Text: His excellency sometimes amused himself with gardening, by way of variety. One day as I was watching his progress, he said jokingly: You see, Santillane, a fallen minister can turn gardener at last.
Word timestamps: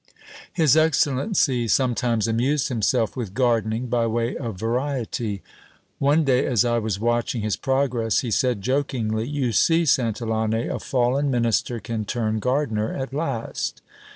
His 0.51 0.75
excellency 0.75 1.67
sometimes 1.67 2.27
amused 2.27 2.69
himself 2.69 3.15
with 3.15 3.35
gardening, 3.35 3.85
by 3.85 4.07
way 4.07 4.35
of 4.35 4.57
variety. 4.59 5.43
One 5.99 6.23
day 6.23 6.43
as 6.47 6.65
I 6.65 6.79
was 6.79 6.99
watching 6.99 7.43
his 7.43 7.55
progress, 7.55 8.21
he 8.21 8.31
said 8.31 8.63
jokingly: 8.63 9.27
You 9.27 9.51
see, 9.51 9.83
Santillane, 9.83 10.55
a 10.71 10.79
fallen 10.79 11.29
minister 11.29 11.79
can 11.79 12.05
turn 12.05 12.39
gardener 12.39 12.91
at 12.91 13.13
last. 13.13 13.83